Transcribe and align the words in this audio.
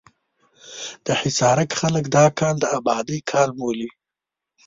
د 1.05 1.07
حصارک 1.21 1.69
خلک 1.79 2.05
دا 2.17 2.25
کال 2.39 2.55
د 2.59 2.65
ابادۍ 2.77 3.19
کال 3.31 3.49
بولي. 3.57 3.89